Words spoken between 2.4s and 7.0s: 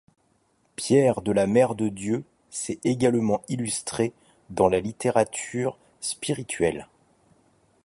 s'est également illustré dans la littérature spirituelle.